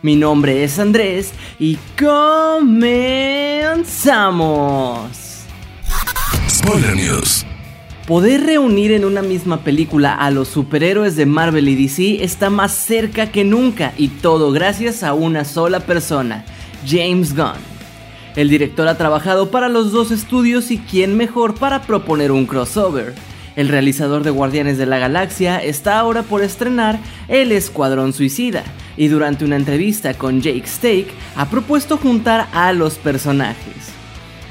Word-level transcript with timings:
Mi 0.00 0.14
nombre 0.14 0.62
es 0.62 0.78
Andrés 0.78 1.32
y 1.58 1.76
comenzamos. 1.98 2.68
Spoiler 6.48 6.94
News. 6.94 7.44
Poder 8.06 8.46
reunir 8.46 8.92
en 8.92 9.04
una 9.04 9.22
misma 9.22 9.64
película 9.64 10.14
a 10.14 10.30
los 10.30 10.46
superhéroes 10.46 11.16
de 11.16 11.26
Marvel 11.26 11.68
y 11.68 11.74
DC 11.74 12.22
está 12.22 12.48
más 12.48 12.72
cerca 12.72 13.32
que 13.32 13.42
nunca 13.42 13.92
y 13.98 14.06
todo 14.08 14.52
gracias 14.52 15.02
a 15.02 15.14
una 15.14 15.44
sola 15.44 15.80
persona, 15.80 16.44
James 16.86 17.34
Gunn. 17.34 17.58
El 18.36 18.48
director 18.50 18.86
ha 18.86 18.96
trabajado 18.96 19.50
para 19.50 19.68
los 19.68 19.90
dos 19.90 20.12
estudios 20.12 20.70
y 20.70 20.78
quién 20.78 21.16
mejor 21.16 21.56
para 21.56 21.82
proponer 21.82 22.30
un 22.30 22.46
crossover. 22.46 23.14
El 23.58 23.66
realizador 23.66 24.22
de 24.22 24.30
Guardianes 24.30 24.78
de 24.78 24.86
la 24.86 25.00
Galaxia 25.00 25.58
está 25.58 25.98
ahora 25.98 26.22
por 26.22 26.44
estrenar 26.44 27.00
El 27.26 27.50
Escuadrón 27.50 28.12
Suicida 28.12 28.62
y 28.96 29.08
durante 29.08 29.44
una 29.44 29.56
entrevista 29.56 30.14
con 30.14 30.40
Jake 30.40 30.68
Stake 30.68 31.08
ha 31.34 31.50
propuesto 31.50 31.96
juntar 31.96 32.46
a 32.52 32.72
los 32.72 32.98
personajes. 32.98 33.90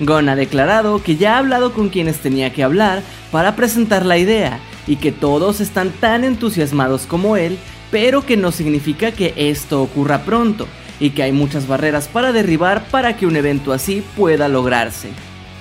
Gunn 0.01 0.27
ha 0.27 0.35
declarado 0.35 1.01
que 1.01 1.15
ya 1.15 1.35
ha 1.35 1.37
hablado 1.37 1.71
con 1.71 1.87
quienes 1.87 2.17
tenía 2.17 2.51
que 2.51 2.63
hablar 2.65 3.01
para 3.31 3.55
presentar 3.55 4.05
la 4.05 4.17
idea 4.17 4.59
y 4.87 4.97
que 4.97 5.13
todos 5.13 5.61
están 5.61 5.91
tan 5.91 6.25
entusiasmados 6.25 7.03
como 7.03 7.37
él, 7.37 7.57
pero 7.89 8.25
que 8.25 8.35
no 8.35 8.51
significa 8.51 9.13
que 9.13 9.33
esto 9.37 9.81
ocurra 9.81 10.23
pronto 10.23 10.67
y 10.99 11.11
que 11.11 11.23
hay 11.23 11.31
muchas 11.31 11.65
barreras 11.65 12.09
para 12.09 12.33
derribar 12.33 12.83
para 12.91 13.15
que 13.15 13.25
un 13.25 13.37
evento 13.37 13.71
así 13.71 14.03
pueda 14.17 14.49
lograrse. 14.49 15.11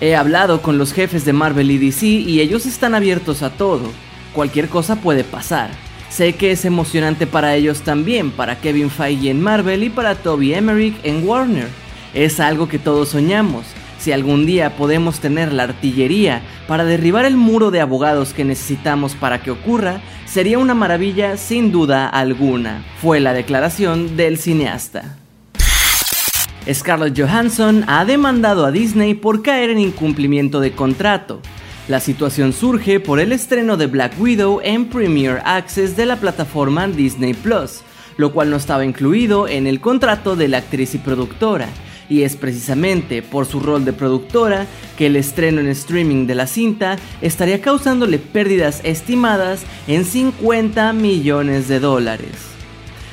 He 0.01 0.15
hablado 0.15 0.61
con 0.61 0.77
los 0.77 0.93
jefes 0.93 1.25
de 1.25 1.33
Marvel 1.33 1.71
y 1.71 1.79
DC 1.79 2.07
y 2.07 2.41
ellos 2.41 2.67
están 2.67 2.95
abiertos 2.95 3.43
a 3.43 3.51
todo. 3.51 3.91
Cualquier 4.35 4.69
cosa 4.69 4.97
puede 4.97 5.25
pasar. 5.25 5.71
Sé 6.11 6.35
que 6.35 6.51
es 6.51 6.67
emocionante 6.67 7.27
para 7.27 7.55
ellos 7.55 7.81
también, 7.81 8.31
para 8.31 8.61
Kevin 8.61 8.91
Feige 8.91 9.31
en 9.31 9.41
Marvel 9.41 9.85
y 9.85 9.91
para 9.91 10.15
Toby 10.15 10.53
Emmerich 10.53 10.97
en 11.03 11.27
Warner. 11.27 11.69
Es 12.13 12.41
algo 12.41 12.69
que 12.69 12.79
todos 12.79 13.09
soñamos. 13.09 13.65
Si 13.99 14.13
algún 14.13 14.45
día 14.45 14.77
podemos 14.77 15.21
tener 15.21 15.53
la 15.53 15.63
artillería 15.63 16.43
para 16.69 16.85
derribar 16.85 17.25
el 17.25 17.39
muro 17.39 17.71
de 17.71 17.81
abogados 17.81 18.35
que 18.35 18.45
necesitamos 18.45 19.15
para 19.15 19.43
que 19.43 19.51
ocurra, 19.51 20.03
sería 20.27 20.59
una 20.59 20.75
maravilla 20.75 21.39
sin 21.39 21.73
duda 21.73 22.07
alguna, 22.07 22.85
fue 23.01 23.21
la 23.21 23.33
declaración 23.33 24.17
del 24.17 24.37
cineasta. 24.37 25.17
Scarlett 26.73 27.17
Johansson 27.17 27.85
ha 27.87 28.05
demandado 28.05 28.67
a 28.67 28.73
Disney 28.73 29.15
por 29.15 29.43
caer 29.43 29.71
en 29.71 29.79
incumplimiento 29.79 30.59
de 30.59 30.73
contrato. 30.73 31.41
La 31.87 32.01
situación 32.01 32.53
surge 32.53 32.99
por 32.99 33.21
el 33.21 33.31
estreno 33.31 33.77
de 33.77 33.87
Black 33.87 34.21
Widow 34.21 34.61
en 34.65 34.87
Premier 34.87 35.41
Access 35.45 35.97
de 35.97 36.07
la 36.07 36.17
plataforma 36.17 36.89
Disney 36.89 37.35
Plus, 37.35 37.83
lo 38.17 38.33
cual 38.33 38.51
no 38.51 38.57
estaba 38.57 38.85
incluido 38.85 39.47
en 39.47 39.69
el 39.69 39.81
contrato 39.81 40.35
de 40.35 40.49
la 40.49 40.59
actriz 40.59 40.97
y 40.97 40.99
productora, 40.99 41.69
y 42.09 42.23
es 42.23 42.35
precisamente 42.35 43.23
por 43.23 43.47
su 43.47 43.61
rol 43.61 43.85
de 43.85 43.93
productora 43.93 44.67
que 44.99 45.07
el 45.07 45.15
estreno 45.15 45.61
en 45.61 45.69
streaming 45.69 46.27
de 46.27 46.35
la 46.35 46.49
cinta 46.49 46.97
estaría 47.21 47.61
causándole 47.61 48.19
pérdidas 48.19 48.81
estimadas 48.83 49.63
en 49.87 50.05
50 50.05 50.93
millones 50.93 51.69
de 51.69 51.79
dólares. 51.79 52.56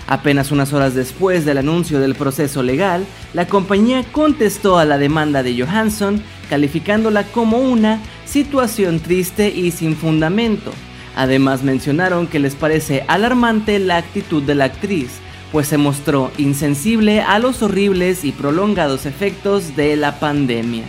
Apenas 0.07 0.51
unas 0.51 0.73
horas 0.73 0.95
después 0.95 1.45
del 1.45 1.57
anuncio 1.57 1.99
del 1.99 2.15
proceso 2.15 2.61
legal, 2.61 3.05
la 3.33 3.47
compañía 3.47 4.03
contestó 4.11 4.77
a 4.77 4.85
la 4.85 4.97
demanda 4.97 5.43
de 5.43 5.57
Johansson, 5.57 6.21
calificándola 6.49 7.23
como 7.23 7.59
una 7.59 8.01
situación 8.25 8.99
triste 8.99 9.49
y 9.49 9.71
sin 9.71 9.95
fundamento. 9.95 10.71
Además 11.15 11.63
mencionaron 11.63 12.27
que 12.27 12.39
les 12.39 12.55
parece 12.55 13.05
alarmante 13.07 13.79
la 13.79 13.97
actitud 13.97 14.43
de 14.43 14.55
la 14.55 14.65
actriz, 14.65 15.09
pues 15.51 15.67
se 15.67 15.77
mostró 15.77 16.31
insensible 16.37 17.21
a 17.21 17.39
los 17.39 17.61
horribles 17.61 18.25
y 18.25 18.31
prolongados 18.31 19.05
efectos 19.05 19.75
de 19.75 19.95
la 19.95 20.19
pandemia. 20.19 20.83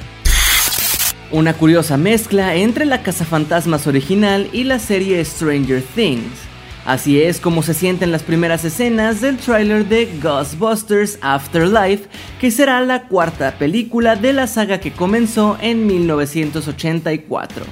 Una 1.31 1.53
curiosa 1.53 1.97
mezcla 1.97 2.55
entre 2.55 2.85
la 2.85 3.03
Cazafantasmas 3.03 3.87
original 3.87 4.49
y 4.53 4.65
la 4.65 4.79
serie 4.79 5.25
Stranger 5.25 5.83
Things. 5.83 6.54
Así 6.85 7.23
es 7.23 7.41
como 7.41 7.63
se 7.63 7.73
sienten 7.73 8.13
las 8.13 8.23
primeras 8.23 8.63
escenas 8.65 9.23
del 9.23 9.39
tráiler 9.39 9.87
de 9.89 10.07
Ghostbusters 10.23 11.19
Afterlife, 11.23 12.09
que 12.39 12.51
será 12.51 12.83
la 12.83 13.09
cuarta 13.09 13.53
película 13.59 14.17
de 14.17 14.35
la 14.35 14.47
saga 14.47 14.79
que 14.81 14.93
comenzó 14.93 15.57
en 15.63 15.87
1984. 15.87 17.65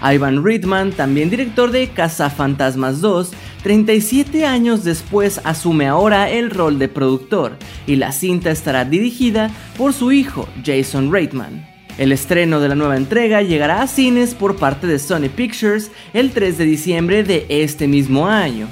Ivan 0.00 0.44
Reitman, 0.44 0.92
también 0.92 1.30
director 1.30 1.72
de 1.72 1.88
Fantasmas 1.88 3.00
2, 3.00 3.32
37 3.64 4.46
años 4.46 4.84
después 4.84 5.40
asume 5.42 5.88
ahora 5.88 6.30
el 6.30 6.50
rol 6.50 6.78
de 6.78 6.88
productor 6.88 7.56
y 7.88 7.96
la 7.96 8.12
cinta 8.12 8.52
estará 8.52 8.84
dirigida 8.84 9.50
por 9.76 9.92
su 9.92 10.12
hijo, 10.12 10.48
Jason 10.64 11.12
Reitman. 11.12 11.77
El 11.98 12.12
estreno 12.12 12.60
de 12.60 12.68
la 12.68 12.76
nueva 12.76 12.96
entrega 12.96 13.42
llegará 13.42 13.82
a 13.82 13.88
cines 13.88 14.36
por 14.36 14.56
parte 14.56 14.86
de 14.86 15.00
Sony 15.00 15.28
Pictures 15.34 15.90
el 16.14 16.30
3 16.30 16.56
de 16.56 16.64
diciembre 16.64 17.24
de 17.24 17.44
este 17.48 17.88
mismo 17.88 18.28
año. 18.28 18.68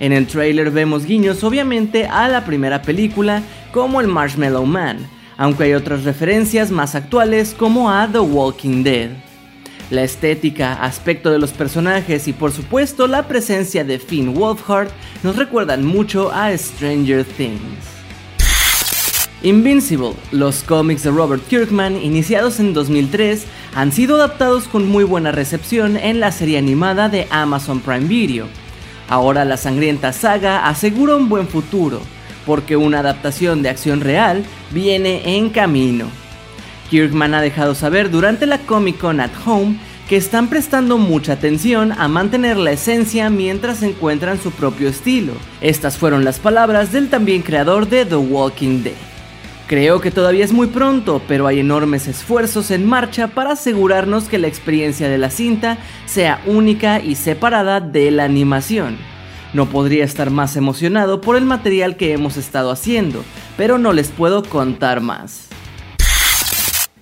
En 0.00 0.12
el 0.12 0.26
trailer 0.26 0.72
vemos 0.72 1.06
guiños 1.06 1.44
obviamente 1.44 2.06
a 2.06 2.28
la 2.28 2.44
primera 2.44 2.82
película 2.82 3.42
como 3.72 4.00
el 4.00 4.08
Marshmallow 4.08 4.66
Man, 4.66 4.98
aunque 5.36 5.64
hay 5.64 5.74
otras 5.74 6.02
referencias 6.02 6.72
más 6.72 6.96
actuales 6.96 7.54
como 7.56 7.92
a 7.92 8.08
The 8.10 8.18
Walking 8.18 8.82
Dead. 8.82 9.10
La 9.90 10.02
estética, 10.02 10.74
aspecto 10.82 11.30
de 11.30 11.38
los 11.38 11.52
personajes 11.52 12.26
y 12.26 12.32
por 12.32 12.50
supuesto 12.50 13.06
la 13.06 13.28
presencia 13.28 13.84
de 13.84 14.00
Finn 14.00 14.34
Wolfhard 14.34 14.88
nos 15.22 15.36
recuerdan 15.36 15.84
mucho 15.84 16.32
a 16.32 16.56
Stranger 16.58 17.24
Things. 17.24 17.93
Invincible, 19.44 20.14
los 20.32 20.62
cómics 20.62 21.02
de 21.02 21.10
Robert 21.10 21.46
Kirkman, 21.46 22.02
iniciados 22.02 22.60
en 22.60 22.72
2003, 22.72 23.44
han 23.74 23.92
sido 23.92 24.16
adaptados 24.16 24.66
con 24.66 24.88
muy 24.88 25.04
buena 25.04 25.32
recepción 25.32 25.98
en 25.98 26.18
la 26.18 26.32
serie 26.32 26.56
animada 26.56 27.10
de 27.10 27.28
Amazon 27.28 27.80
Prime 27.80 28.06
Video. 28.06 28.46
Ahora 29.06 29.44
la 29.44 29.58
sangrienta 29.58 30.14
saga 30.14 30.66
asegura 30.66 31.14
un 31.16 31.28
buen 31.28 31.46
futuro, 31.46 32.00
porque 32.46 32.78
una 32.78 33.00
adaptación 33.00 33.62
de 33.62 33.68
acción 33.68 34.00
real 34.00 34.46
viene 34.70 35.36
en 35.36 35.50
camino. 35.50 36.06
Kirkman 36.88 37.34
ha 37.34 37.42
dejado 37.42 37.74
saber 37.74 38.10
durante 38.10 38.46
la 38.46 38.60
Comic 38.60 38.96
Con 38.96 39.20
at 39.20 39.32
Home 39.44 39.76
que 40.08 40.16
están 40.16 40.48
prestando 40.48 40.96
mucha 40.96 41.34
atención 41.34 41.92
a 41.92 42.08
mantener 42.08 42.56
la 42.56 42.72
esencia 42.72 43.28
mientras 43.28 43.82
encuentran 43.82 44.40
su 44.40 44.52
propio 44.52 44.88
estilo. 44.88 45.34
Estas 45.60 45.98
fueron 45.98 46.24
las 46.24 46.38
palabras 46.38 46.92
del 46.92 47.10
también 47.10 47.42
creador 47.42 47.90
de 47.90 48.06
The 48.06 48.16
Walking 48.16 48.82
Dead. 48.82 49.13
Creo 49.66 50.02
que 50.02 50.10
todavía 50.10 50.44
es 50.44 50.52
muy 50.52 50.66
pronto, 50.66 51.22
pero 51.26 51.46
hay 51.46 51.60
enormes 51.60 52.06
esfuerzos 52.06 52.70
en 52.70 52.86
marcha 52.86 53.28
para 53.28 53.52
asegurarnos 53.52 54.24
que 54.24 54.36
la 54.36 54.46
experiencia 54.46 55.08
de 55.08 55.16
la 55.16 55.30
cinta 55.30 55.78
sea 56.04 56.42
única 56.44 57.00
y 57.00 57.14
separada 57.14 57.80
de 57.80 58.10
la 58.10 58.24
animación. 58.24 58.98
No 59.54 59.66
podría 59.66 60.04
estar 60.04 60.28
más 60.30 60.56
emocionado 60.56 61.22
por 61.22 61.36
el 61.36 61.46
material 61.46 61.96
que 61.96 62.12
hemos 62.12 62.36
estado 62.36 62.70
haciendo, 62.70 63.24
pero 63.56 63.78
no 63.78 63.94
les 63.94 64.08
puedo 64.08 64.42
contar 64.42 65.00
más. 65.00 65.48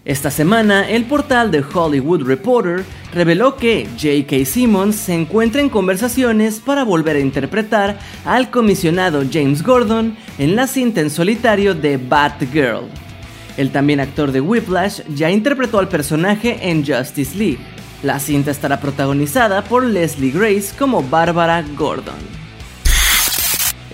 Esta 0.04 0.32
semana, 0.32 0.88
el 0.90 1.04
portal 1.04 1.52
The 1.52 1.62
Hollywood 1.72 2.24
Reporter 2.24 2.84
reveló 3.14 3.54
que 3.54 3.86
J.K. 3.96 4.44
Simmons 4.46 4.96
se 4.96 5.14
encuentra 5.14 5.60
en 5.60 5.68
conversaciones 5.68 6.58
para 6.58 6.82
volver 6.82 7.14
a 7.14 7.20
interpretar 7.20 8.00
al 8.24 8.50
comisionado 8.50 9.22
James 9.32 9.62
Gordon 9.62 10.16
en 10.38 10.56
la 10.56 10.66
cinta 10.66 11.00
en 11.00 11.08
solitario 11.08 11.74
de 11.74 11.98
Batgirl. 11.98 12.88
El 13.56 13.70
también 13.70 14.00
actor 14.00 14.32
de 14.32 14.40
Whiplash 14.40 15.02
ya 15.14 15.30
interpretó 15.30 15.78
al 15.78 15.88
personaje 15.88 16.58
en 16.68 16.84
Justice 16.84 17.38
League. 17.38 17.60
La 18.02 18.18
cinta 18.18 18.50
estará 18.50 18.80
protagonizada 18.80 19.62
por 19.62 19.84
Leslie 19.84 20.32
Grace 20.32 20.74
como 20.76 21.04
Barbara 21.04 21.64
Gordon. 21.76 22.41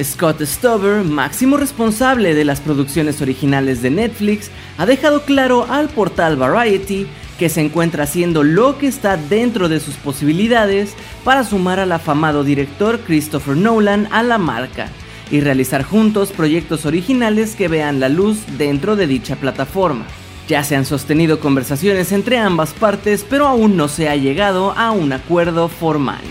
Scott 0.03 0.43
Stover, 0.43 1.05
máximo 1.05 1.57
responsable 1.57 2.35
de 2.35 2.45
las 2.45 2.61
producciones 2.61 3.21
originales 3.21 3.83
de 3.83 3.91
Netflix, 3.91 4.51
ha 4.77 4.87
dejado 4.87 5.23
claro 5.23 5.67
al 5.69 5.89
portal 5.89 6.37
Variety 6.37 7.07
que 7.39 7.49
se 7.49 7.61
encuentra 7.61 8.05
haciendo 8.05 8.43
lo 8.43 8.79
que 8.79 8.87
está 8.87 9.17
dentro 9.17 9.69
de 9.69 9.81
sus 9.81 9.95
posibilidades 9.97 10.95
para 11.25 11.45
sumar 11.45 11.81
al 11.81 11.93
afamado 11.93 12.45
director 12.45 13.01
Christopher 13.01 13.57
Nolan 13.57 14.09
a 14.11 14.23
la 14.23 14.39
marca, 14.39 14.89
y 15.31 15.41
realizar 15.41 15.83
juntos 15.83 16.33
proyectos 16.33 16.87
originales 16.87 17.55
que 17.55 17.69
vean 17.69 18.01
la 18.01 18.09
luz 18.09 18.39
dentro 18.57 18.97
de 18.97 19.07
dicha 19.07 19.37
plataforma. 19.37 20.07
Ya 20.49 20.65
se 20.65 20.77
han 20.77 20.87
sostenido 20.87 21.41
conversaciones 21.41 22.13
entre 22.13 22.39
ambas 22.39 22.73
partes, 22.73 23.27
pero 23.29 23.47
aún 23.47 23.77
no 23.77 23.89
se 23.89 24.09
ha 24.09 24.17
llegado 24.17 24.73
a 24.73 24.91
un 24.91 25.13
acuerdo 25.13 25.69
formal. 25.69 26.23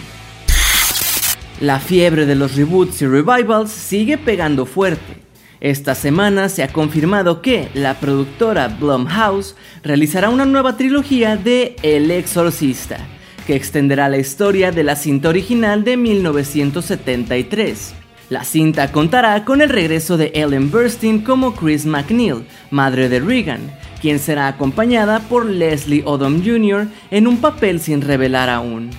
La 1.59 1.79
fiebre 1.79 2.27
de 2.27 2.35
los 2.35 2.55
reboots 2.55 3.01
y 3.01 3.07
revivals 3.07 3.71
sigue 3.71 4.19
pegando 4.19 4.67
fuerte. 4.67 5.23
Esta 5.59 5.95
semana 5.95 6.49
se 6.49 6.61
ha 6.61 6.67
confirmado 6.67 7.41
que 7.41 7.69
la 7.73 7.95
productora 7.95 8.67
Blumhouse 8.67 9.55
realizará 9.81 10.29
una 10.29 10.45
nueva 10.45 10.77
trilogía 10.77 11.35
de 11.35 11.75
El 11.81 12.11
Exorcista, 12.11 12.99
que 13.47 13.55
extenderá 13.55 14.07
la 14.07 14.19
historia 14.19 14.71
de 14.71 14.83
la 14.83 14.95
cinta 14.95 15.29
original 15.29 15.83
de 15.83 15.97
1973. 15.97 17.95
La 18.29 18.43
cinta 18.43 18.91
contará 18.91 19.43
con 19.43 19.63
el 19.63 19.69
regreso 19.69 20.15
de 20.15 20.31
Ellen 20.35 20.69
Burstyn 20.69 21.23
como 21.23 21.55
Chris 21.55 21.87
McNeil, 21.87 22.45
madre 22.69 23.09
de 23.09 23.19
Regan, 23.19 23.61
quien 23.99 24.19
será 24.19 24.47
acompañada 24.47 25.21
por 25.21 25.47
Leslie 25.47 26.03
Odom 26.05 26.43
Jr. 26.45 26.87
en 27.09 27.25
un 27.25 27.37
papel 27.37 27.79
sin 27.79 28.01
revelar 28.01 28.47
aún. 28.47 28.91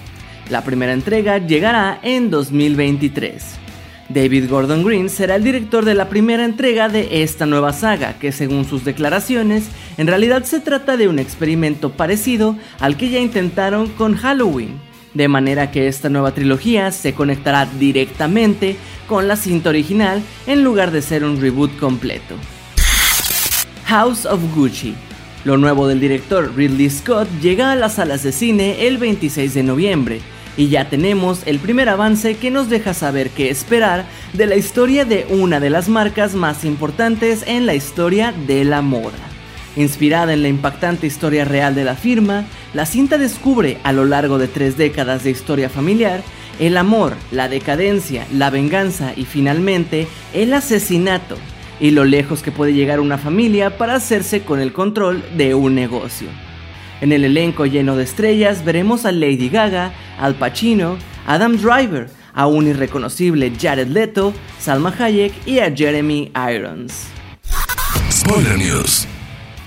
La 0.51 0.65
primera 0.65 0.95
entrega 0.95 1.39
llegará 1.39 2.01
en 2.03 2.31
2023. 2.31 3.45
David 4.09 4.49
Gordon 4.49 4.83
Green 4.83 5.11
será 5.11 5.37
el 5.37 5.45
director 5.45 5.85
de 5.85 5.93
la 5.93 6.09
primera 6.09 6.47
entrega 6.47 6.89
de 6.89 7.23
esta 7.23 7.45
nueva 7.45 7.75
saga, 7.75 8.15
que 8.19 8.33
según 8.33 8.65
sus 8.65 8.83
declaraciones, 8.83 9.65
en 9.99 10.07
realidad 10.07 10.45
se 10.45 10.61
trata 10.61 10.97
de 10.97 11.07
un 11.07 11.19
experimento 11.19 11.91
parecido 11.91 12.57
al 12.81 12.97
que 12.97 13.11
ya 13.11 13.19
intentaron 13.19 13.89
con 13.89 14.17
Halloween, 14.17 14.81
de 15.13 15.29
manera 15.29 15.71
que 15.71 15.87
esta 15.87 16.09
nueva 16.09 16.33
trilogía 16.33 16.93
se 16.93 17.13
conectará 17.13 17.67
directamente 17.79 18.77
con 19.07 19.29
la 19.29 19.37
cinta 19.37 19.69
original 19.69 20.23
en 20.47 20.65
lugar 20.65 20.93
de 20.93 21.03
ser 21.03 21.25
un 21.25 21.39
reboot 21.39 21.79
completo. 21.79 22.37
House 23.85 24.25
of 24.25 24.41
Gucci. 24.55 24.95
Lo 25.45 25.59
nuevo 25.59 25.87
del 25.87 26.01
director 26.01 26.55
Ridley 26.57 26.89
Scott 26.89 27.29
llega 27.43 27.73
a 27.73 27.77
las 27.77 27.95
salas 27.95 28.23
de 28.23 28.33
cine 28.33 28.87
el 28.87 28.97
26 28.97 29.53
de 29.53 29.63
noviembre 29.63 30.21
y 30.59 30.69
ya 30.69 30.91
tenemos 30.91 31.43
el 31.47 31.61
primer 31.61 31.89
avance 31.89 32.37
que 32.37 32.51
nos 32.51 32.69
deja 32.69 32.93
saber 32.93 33.31
qué 33.31 33.49
esperar 33.49 34.05
de 34.35 34.47
la 34.47 34.57
historia 34.57 35.07
de 35.07 35.25
una 35.31 35.61
de 35.61 35.71
las 35.71 35.89
marcas 35.89 36.35
más 36.35 36.65
importantes 36.65 37.45
en 37.47 37.65
la 37.65 37.75
historia 37.75 38.35
de 38.47 38.65
la 38.65 38.83
moda. 38.83 39.17
Inspirada 39.77 40.35
en 40.35 40.43
la 40.43 40.49
impactante 40.49 41.07
historia 41.07 41.45
real 41.45 41.77
de 41.77 41.85
la 41.85 41.95
firma, 41.95 42.45
la 42.75 42.87
cinta 42.87 43.17
descubre 43.17 43.79
a 43.85 43.93
lo 43.93 44.05
largo 44.05 44.37
de 44.37 44.49
tres 44.49 44.77
décadas 44.77 45.23
de 45.23 45.31
historia 45.31 45.71
familiar 45.71 46.23
el 46.59 46.77
amor, 46.77 47.15
la 47.31 47.49
decadencia, 47.49 48.27
la 48.33 48.51
venganza 48.51 49.13
y 49.17 49.27
finalmente 49.27 50.09
el 50.35 50.53
asesinato 50.53 51.37
y 51.79 51.93
lo 51.93 52.05
lejos 52.05 52.43
que 52.43 52.51
puede 52.51 52.75
llegar 52.75 52.99
una 52.99 53.17
familia 53.17 53.79
para 53.79 53.95
hacerse 53.95 54.43
con 54.43 54.59
el 54.59 54.73
control 54.73 55.23
de 55.37 55.55
un 55.55 55.77
negocio. 55.77 56.48
En 57.01 57.13
el 57.13 57.25
elenco 57.25 57.65
lleno 57.65 57.95
de 57.95 58.03
estrellas 58.03 58.65
veremos 58.65 59.05
a 59.05 59.13
Lady 59.13 59.49
Gaga, 59.49 59.93
Al 60.19 60.35
Pacino, 60.35 60.97
Adam 61.27 61.57
Driver, 61.57 62.11
a 62.35 62.49
un 62.49 62.67
irreconocible 62.67 63.53
Jared 63.61 63.87
Leto, 63.87 64.35
Salma 64.59 64.93
Hayek 64.99 65.33
y 65.47 65.61
a 65.61 65.75
Jeremy 65.75 66.33
Irons. 66.53 67.05
Spoiler 68.11 68.59
News. 68.59 69.07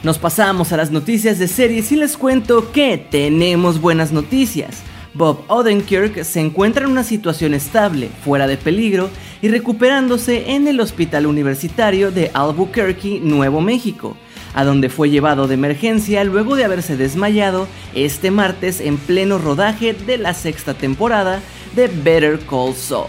Nos 0.03 0.17
pasamos 0.17 0.73
a 0.73 0.77
las 0.77 0.91
noticias 0.91 1.39
de 1.39 1.47
series 1.47 1.91
y 1.93 1.95
les 1.95 2.17
cuento 2.17 2.71
que 2.73 2.97
tenemos 2.97 3.79
buenas 3.79 4.11
noticias. 4.11 4.81
Bob 5.13 5.45
Odenkirk 5.47 6.23
se 6.23 6.41
encuentra 6.41 6.85
en 6.85 6.91
una 6.91 7.03
situación 7.03 7.53
estable, 7.53 8.09
fuera 8.25 8.47
de 8.47 8.57
peligro 8.57 9.09
y 9.41 9.47
recuperándose 9.47 10.51
en 10.51 10.67
el 10.67 10.81
Hospital 10.81 11.27
Universitario 11.27 12.11
de 12.11 12.29
Albuquerque, 12.33 13.21
Nuevo 13.21 13.61
México 13.61 14.17
a 14.53 14.63
donde 14.63 14.89
fue 14.89 15.09
llevado 15.09 15.47
de 15.47 15.55
emergencia 15.55 16.23
luego 16.23 16.55
de 16.55 16.65
haberse 16.65 16.97
desmayado 16.97 17.67
este 17.93 18.31
martes 18.31 18.81
en 18.81 18.97
pleno 18.97 19.37
rodaje 19.37 19.93
de 19.93 20.17
la 20.17 20.33
sexta 20.33 20.73
temporada 20.73 21.41
de 21.75 21.87
Better 21.87 22.39
Call 22.39 22.75
Saul. 22.75 23.07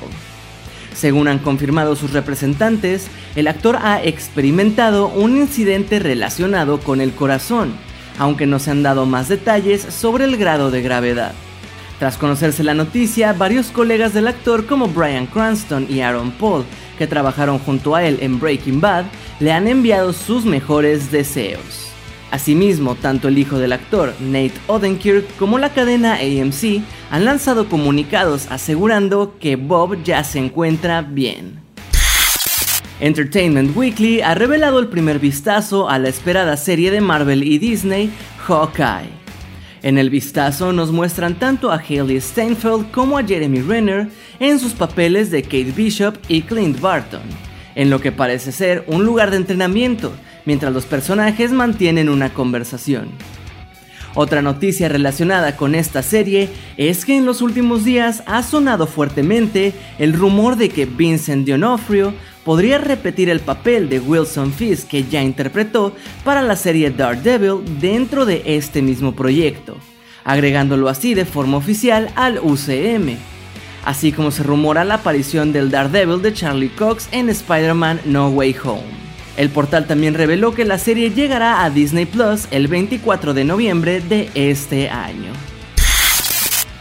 Según 0.95 1.29
han 1.29 1.39
confirmado 1.39 1.97
sus 1.97 2.13
representantes, 2.13 3.09
el 3.35 3.49
actor 3.49 3.79
ha 3.83 4.03
experimentado 4.03 5.09
un 5.09 5.37
incidente 5.37 5.99
relacionado 5.99 6.81
con 6.81 7.01
el 7.01 7.13
corazón, 7.13 7.73
aunque 8.19 8.47
no 8.47 8.59
se 8.59 8.71
han 8.71 8.83
dado 8.83 9.07
más 9.07 9.29
detalles 9.29 9.83
sobre 9.83 10.25
el 10.25 10.37
grado 10.37 10.71
de 10.71 10.83
gravedad. 10.83 11.33
Tras 12.03 12.19
conocerse 12.19 12.65
la 12.65 12.75
noticia, 12.75 13.33
varios 13.33 13.69
colegas 13.69 14.13
del 14.13 14.27
actor 14.27 14.67
como 14.67 14.89
Brian 14.89 15.27
Cranston 15.27 15.87
y 15.89 16.01
Aaron 16.01 16.33
Paul, 16.33 16.65
que 16.99 17.07
trabajaron 17.07 17.61
junto 17.61 17.95
a 17.95 18.03
él 18.03 18.19
en 18.21 18.41
Breaking 18.41 18.81
Bad, 18.81 19.05
le 19.39 19.53
han 19.53 19.69
enviado 19.69 20.13
sus 20.13 20.45
mejores 20.45 21.13
deseos. 21.13 21.93
Asimismo, 22.33 22.97
tanto 22.97 23.29
el 23.29 23.39
hijo 23.39 23.57
del 23.57 23.73
actor, 23.73 24.15
Nate 24.19 24.55
Odenkirk, 24.67 25.37
como 25.37 25.61
la 25.61 25.73
cadena 25.73 26.15
AMC 26.15 26.83
han 27.13 27.25
lanzado 27.25 27.69
comunicados 27.69 28.49
asegurando 28.51 29.37
que 29.39 29.55
Bob 29.55 30.03
ya 30.03 30.25
se 30.25 30.41
encuentra 30.41 31.03
bien. 31.03 31.61
Entertainment 32.99 33.77
Weekly 33.77 34.23
ha 34.23 34.35
revelado 34.35 34.81
el 34.81 34.89
primer 34.89 35.21
vistazo 35.21 35.89
a 35.89 36.01
la 36.01 36.09
esperada 36.09 36.57
serie 36.57 36.91
de 36.91 37.01
Marvel 37.01 37.45
y 37.45 37.59
Disney, 37.59 38.11
Hawkeye. 38.45 39.22
En 39.83 39.99
el 39.99 40.11
vistazo 40.11 40.73
nos 40.73 40.93
muestran 40.93 41.35
tanto 41.35 41.73
a 41.73 41.77
Haley 41.77 42.21
Steinfeld 42.21 42.93
como 42.93 43.19
a 43.19 43.25
Jeremy 43.25 43.63
Renner 43.63 44.09
en 44.39 44.61
sus 44.61 44.75
papeles 44.75 45.33
de 45.33 45.43
Kate 45.43 45.73
Bishop 45.73 46.15
y 46.29 46.43
Clint 46.43 46.81
Barton, 46.81 47.23
en 47.75 47.91
lo 47.91 48.01
que 48.01 48.13
parece 48.13 48.53
ser 48.53 48.85
un 48.87 49.05
lugar 49.05 49.33
de 49.33 49.39
entrenamiento, 49.39 50.13
mientras 50.45 50.73
los 50.73 50.87
personajes 50.87 51.51
mantienen 51.51 52.09
una 52.09 52.33
conversación. 52.33 53.09
Otra 54.15 54.41
noticia 54.41 54.89
relacionada 54.89 55.57
con 55.57 55.75
esta 55.75 56.03
serie 56.03 56.49
es 56.77 57.05
que 57.05 57.17
en 57.17 57.27
los 57.27 57.43
últimos 57.43 57.85
días 57.85 58.23
ha 58.27 58.43
sonado 58.45 58.87
fuertemente 58.87 59.73
el 59.99 60.13
rumor 60.13 60.57
de 60.57 60.69
que 60.69 60.85
Vincent 60.85 61.49
D'Onofrio 61.49 62.15
podría 62.45 62.79
repetir 62.79 63.29
el 63.29 63.41
papel 63.41 63.89
de 63.89 64.01
Wilson 64.01 64.53
Fisk 64.53 64.89
que 64.89 65.05
ya 65.05 65.23
interpretó 65.23 65.95
para 66.25 66.43
la 66.43 66.57
serie 66.57 66.91
Daredevil 66.91 67.81
dentro 67.81 68.27
de 68.27 68.43
este 68.45 68.83
mismo 68.83 69.15
proyecto, 69.15 69.77
agregándolo 70.25 70.89
así 70.89 71.15
de 71.15 71.25
forma 71.25 71.57
oficial 71.57 72.11
al 72.15 72.39
UCM. 72.39 73.17
Así 73.85 74.13
como 74.13 74.31
se 74.31 74.43
rumora 74.43 74.85
la 74.85 74.95
aparición 74.95 75.53
del 75.53 75.71
Daredevil 75.71 76.23
de 76.23 76.33
Charlie 76.33 76.71
Cox 76.71 77.09
en 77.11 77.29
Spider-Man 77.29 78.01
No 78.05 78.29
Way 78.29 78.57
Home. 78.65 79.03
El 79.37 79.49
portal 79.49 79.87
también 79.87 80.15
reveló 80.15 80.55
que 80.55 80.65
la 80.65 80.79
serie 80.79 81.11
llegará 81.11 81.65
a 81.65 81.71
Disney 81.71 82.07
Plus 82.07 82.47
el 82.51 82.69
24 82.69 83.35
de 83.35 83.45
noviembre 83.45 84.01
de 84.01 84.31
este 84.35 84.91
año. 84.91 85.33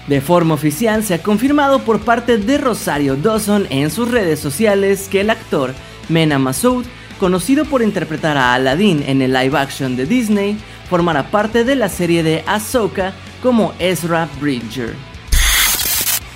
De 0.08 0.20
forma 0.20 0.56
oficial 0.56 1.04
se 1.04 1.14
ha 1.14 1.22
confirmado 1.22 1.80
por 1.80 2.02
parte 2.02 2.38
de 2.38 2.58
Rosario 2.58 3.16
Dawson 3.16 3.68
en 3.70 3.92
sus 3.92 4.10
redes 4.10 4.40
sociales 4.40 5.08
que 5.10 5.22
el 5.22 5.30
actor 5.30 5.74
Mena 6.10 6.40
Massoud, 6.40 6.86
conocido 7.20 7.66
por 7.66 7.82
interpretar 7.82 8.36
a 8.36 8.54
Aladdin 8.54 9.04
en 9.08 9.22
el 9.22 9.34
live 9.34 9.58
action 9.58 9.96
de 9.96 10.06
Disney, 10.06 10.58
formará 10.90 11.30
parte 11.30 11.64
de 11.64 11.76
la 11.76 11.88
serie 11.88 12.24
de 12.24 12.44
Ahsoka 12.48 13.14
como 13.42 13.74
Ezra 13.80 14.28
Bridger. 14.40 14.94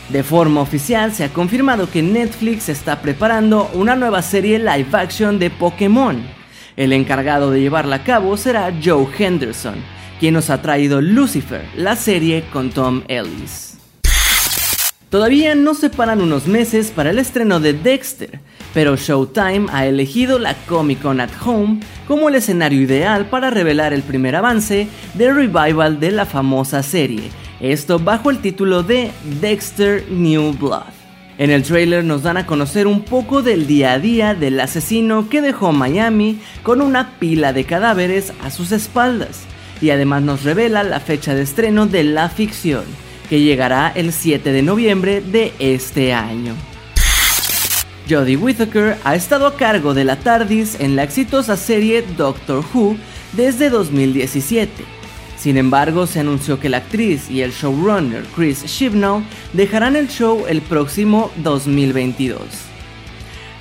De 0.09 0.21
forma 0.23 0.61
oficial 0.61 1.11
se 1.11 1.23
ha 1.23 1.29
confirmado 1.29 1.89
que 1.89 2.03
Netflix 2.03 2.69
está 2.69 3.01
preparando 3.01 3.71
una 3.73 3.95
nueva 3.95 4.21
serie 4.21 4.59
live 4.59 4.89
action 4.93 5.39
de 5.39 5.49
Pokémon. 5.49 6.23
El 6.77 6.93
encargado 6.93 7.49
de 7.49 7.61
llevarla 7.61 7.97
a 7.97 8.03
cabo 8.03 8.37
será 8.37 8.71
Joe 8.83 9.07
Henderson, 9.17 9.75
quien 10.19 10.33
nos 10.33 10.49
ha 10.49 10.61
traído 10.61 11.01
Lucifer, 11.01 11.65
la 11.75 11.95
serie 11.95 12.45
con 12.51 12.69
Tom 12.69 13.03
Ellis. 13.07 13.77
Todavía 15.09 15.55
no 15.55 15.75
separan 15.75 16.21
unos 16.21 16.47
meses 16.47 16.91
para 16.91 17.11
el 17.11 17.19
estreno 17.19 17.59
de 17.59 17.73
Dexter, 17.73 18.39
pero 18.73 18.95
Showtime 18.95 19.67
ha 19.71 19.85
elegido 19.85 20.39
la 20.39 20.55
Comic 20.67 21.01
Con 21.01 21.21
at 21.21 21.29
Home 21.45 21.79
como 22.07 22.27
el 22.27 22.35
escenario 22.35 22.81
ideal 22.81 23.27
para 23.27 23.49
revelar 23.49 23.93
el 23.93 24.01
primer 24.03 24.35
avance 24.35 24.87
del 25.13 25.35
revival 25.35 25.99
de 25.99 26.11
la 26.11 26.25
famosa 26.25 26.83
serie, 26.83 27.29
esto 27.61 27.99
bajo 27.99 28.29
el 28.29 28.39
título 28.39 28.83
de 28.83 29.11
Dexter 29.39 30.03
New 30.09 30.53
Blood. 30.53 30.83
En 31.37 31.49
el 31.49 31.63
trailer 31.63 32.03
nos 32.03 32.23
dan 32.23 32.37
a 32.37 32.45
conocer 32.45 32.87
un 32.87 33.03
poco 33.03 33.41
del 33.41 33.67
día 33.67 33.93
a 33.93 33.99
día 33.99 34.33
del 34.33 34.59
asesino 34.59 35.29
que 35.29 35.41
dejó 35.41 35.71
Miami 35.73 36.39
con 36.63 36.81
una 36.81 37.19
pila 37.19 37.53
de 37.53 37.65
cadáveres 37.65 38.33
a 38.43 38.51
sus 38.51 38.71
espaldas 38.71 39.45
y 39.81 39.89
además 39.89 40.23
nos 40.23 40.43
revela 40.43 40.83
la 40.83 40.99
fecha 40.99 41.33
de 41.33 41.43
estreno 41.43 41.87
de 41.87 42.03
la 42.03 42.29
ficción, 42.29 42.83
que 43.29 43.41
llegará 43.41 43.91
el 43.93 44.13
7 44.13 44.51
de 44.51 44.61
noviembre 44.61 45.21
de 45.21 45.53
este 45.59 46.13
año. 46.13 46.55
Jodie 48.09 48.37
Whittaker 48.37 48.97
ha 49.03 49.15
estado 49.15 49.47
a 49.47 49.55
cargo 49.55 49.93
de 49.93 50.05
la 50.05 50.17
TARDIS 50.17 50.79
en 50.79 50.95
la 50.95 51.03
exitosa 51.03 51.57
serie 51.57 52.03
Doctor 52.15 52.63
Who 52.73 52.97
desde 53.33 53.69
2017. 53.69 54.71
Sin 55.37 55.57
embargo, 55.57 56.07
se 56.07 56.19
anunció 56.19 56.59
que 56.59 56.69
la 56.69 56.77
actriz 56.77 57.29
y 57.29 57.41
el 57.41 57.51
showrunner 57.51 58.23
Chris 58.35 58.63
Chibnall 58.65 59.23
dejarán 59.53 59.95
el 59.95 60.07
show 60.07 60.45
el 60.47 60.61
próximo 60.61 61.31
2022. 61.37 62.74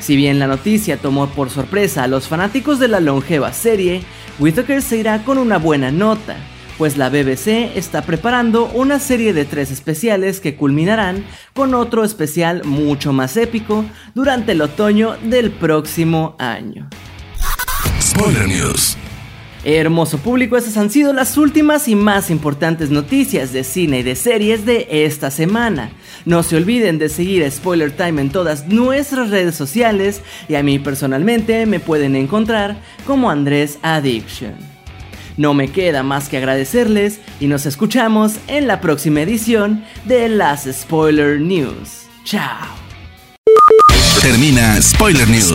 Si 0.05 0.17
bien 0.17 0.39
la 0.39 0.47
noticia 0.47 0.99
tomó 0.99 1.29
por 1.29 1.49
sorpresa 1.49 2.03
a 2.03 2.09
los 2.09 2.29
fanáticos 2.29 2.79
de 2.79 2.89
la 2.89 3.01
longeva 3.01 3.55
serie, 3.55 4.03
Whittaker 4.39 4.83
se 4.83 4.99
irá 4.99 5.25
con 5.25 5.39
una 5.39 5.57
buena 5.57 5.91
nota, 5.91 6.37
pues 6.77 6.99
la 6.99 7.09
BBC 7.09 7.75
está 7.75 8.03
preparando 8.03 8.67
una 8.67 8.99
serie 8.99 9.33
de 9.33 9.47
tres 9.47 9.71
especiales 9.71 10.41
que 10.41 10.57
culminarán 10.57 11.25
con 11.55 11.73
otro 11.73 12.05
especial 12.05 12.65
mucho 12.65 13.15
más 13.15 13.39
épico 13.39 13.87
durante 14.15 14.53
el 14.53 14.61
otoño 14.61 15.17
del 15.23 15.51
próximo 15.51 16.37
año. 16.39 16.91
Hermoso 19.65 20.19
público, 20.19 20.59
esas 20.59 20.77
han 20.77 20.91
sido 20.91 21.15
las 21.15 21.39
últimas 21.39 21.89
y 21.89 21.95
más 21.95 22.31
importantes 22.31 22.91
noticias 22.91 23.51
de 23.55 23.65
cine 23.65 24.01
y 24.01 24.03
de 24.03 24.15
series 24.15 24.67
de 24.67 24.87
esta 24.91 25.31
semana. 25.31 25.91
No 26.27 26.43
se 26.43 26.57
olviden 26.57 26.99
de 26.99 27.09
seguir 27.09 27.43
a 27.45 27.51
Spoiler 27.51 27.91
Time 27.91 28.21
en 28.21 28.31
todas 28.31 28.69
nuestras 28.69 29.31
redes 29.31 29.55
sociales 29.55 30.21
y 30.51 30.57
a 30.57 30.63
mí 30.63 30.79
personalmente 30.79 31.65
me 31.65 31.81
pueden 31.81 32.15
encontrar 32.15 32.77
como 33.07 33.31
Andrés 33.31 33.79
Addiction. 33.81 34.55
No 35.39 35.55
me 35.55 35.69
queda 35.69 36.03
más 36.03 36.29
que 36.29 36.37
agradecerles 36.37 37.21
y 37.41 37.47
nos 37.47 37.65
escuchamos 37.65 38.35
en 38.49 38.67
la 38.67 38.83
próxima 38.83 39.23
edición 39.23 39.83
de 40.05 40.29
las 40.29 40.69
Spoiler 40.71 41.41
News. 41.41 42.05
Chao. 42.25 42.67
Termina 44.21 44.81
Spoiler 44.83 45.29
News 45.29 45.55